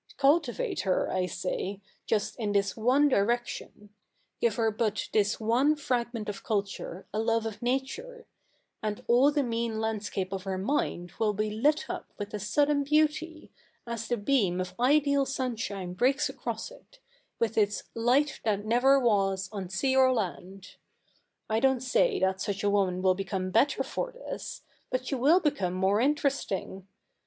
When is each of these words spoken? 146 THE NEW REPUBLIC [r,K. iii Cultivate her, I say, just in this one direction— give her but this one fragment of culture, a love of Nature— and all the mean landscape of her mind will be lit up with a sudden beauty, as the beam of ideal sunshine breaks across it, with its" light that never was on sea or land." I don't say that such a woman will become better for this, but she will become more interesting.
146 0.19 0.81
THE 0.83 0.89
NEW 0.89 0.95
REPUBLIC 0.95 1.09
[r,K. 1.13 1.21
iii 1.21 1.21
Cultivate 1.21 1.21
her, 1.21 1.21
I 1.21 1.25
say, 1.27 1.81
just 2.07 2.35
in 2.39 2.51
this 2.53 2.75
one 2.75 3.07
direction— 3.07 3.89
give 4.41 4.55
her 4.55 4.71
but 4.71 5.09
this 5.13 5.39
one 5.39 5.75
fragment 5.75 6.27
of 6.27 6.43
culture, 6.43 7.05
a 7.13 7.19
love 7.19 7.45
of 7.45 7.61
Nature— 7.61 8.25
and 8.81 9.03
all 9.05 9.31
the 9.31 9.43
mean 9.43 9.79
landscape 9.79 10.33
of 10.33 10.41
her 10.45 10.57
mind 10.57 11.11
will 11.19 11.33
be 11.33 11.51
lit 11.51 11.87
up 11.87 12.11
with 12.17 12.33
a 12.33 12.39
sudden 12.39 12.83
beauty, 12.83 13.51
as 13.85 14.07
the 14.07 14.17
beam 14.17 14.59
of 14.59 14.73
ideal 14.79 15.23
sunshine 15.27 15.93
breaks 15.93 16.29
across 16.29 16.71
it, 16.71 16.97
with 17.37 17.55
its" 17.55 17.83
light 17.93 18.39
that 18.43 18.65
never 18.65 18.99
was 18.99 19.49
on 19.51 19.69
sea 19.69 19.95
or 19.95 20.11
land." 20.11 20.77
I 21.47 21.59
don't 21.59 21.81
say 21.81 22.19
that 22.21 22.41
such 22.41 22.63
a 22.63 22.71
woman 22.71 23.03
will 23.03 23.13
become 23.13 23.51
better 23.51 23.83
for 23.83 24.11
this, 24.11 24.63
but 24.89 25.05
she 25.05 25.13
will 25.13 25.39
become 25.39 25.73
more 25.75 26.01
interesting. 26.01 26.87